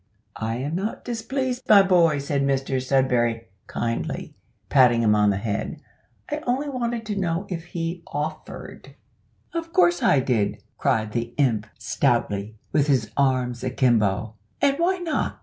[0.35, 4.35] "I'm not displeased, my boy," said Mr Sudberry, kindly,
[4.67, 5.79] patting him on the head;
[6.27, 8.95] "I only wanted to know if he offered."
[9.53, 15.39] "Of course I did," cried the imp, stoutly, with his arms akimbo "and why not?